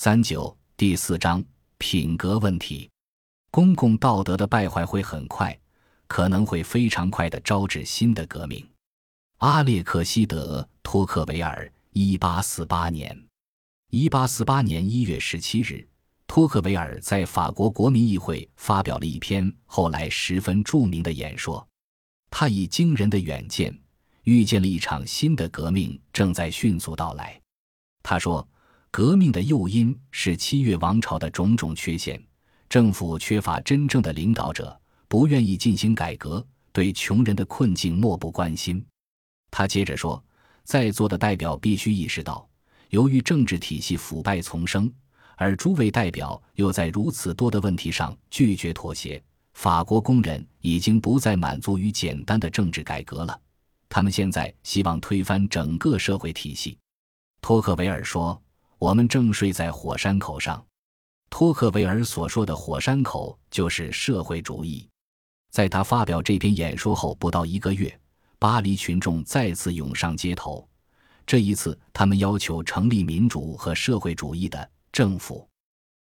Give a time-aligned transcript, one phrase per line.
[0.00, 1.44] 三九第四章
[1.76, 2.88] 品格问题，
[3.50, 5.58] 公共道德的败坏会很快，
[6.06, 8.64] 可能会非常快的招致新的革命。
[9.38, 13.26] 阿列克西德·托克维尔，一八四八年，
[13.90, 15.84] 一八四八年一月十七日，
[16.28, 21.66] 托克维尔在法国国民议会发表了一篇后来十分著名的演说。
[22.30, 23.76] 他以惊人的远见，
[24.22, 27.40] 预见了一场新的革命正在迅速到来。
[28.04, 28.48] 他说。
[28.90, 32.20] 革命的诱因是七月王朝的种种缺陷，
[32.68, 38.84] 政府缺乏真正的领导者，不愿意进行改革，对穷人的困境漠不关心。
[39.50, 40.22] 他接着说，
[40.64, 42.48] 在座的代表必须意识到，
[42.88, 44.90] 由于政治体系腐败丛生，
[45.36, 53.38] 而诸位代表又在如此多的问题上拒绝妥协，法国工人已经不再满足于简单的政治改革了，
[53.86, 56.76] 他们现在希望推翻整个社会体系。
[57.42, 58.40] 托克维尔说。
[58.78, 60.64] 我们正睡在火山口上，
[61.30, 64.88] 托克维尔所说的火山口就是社会主义。
[65.50, 67.98] 在他发表这篇演说后不到一个月，
[68.38, 70.68] 巴黎群众再次涌上街头。
[71.26, 75.47] 这一次，他们要求成立民主和社会主义的政府。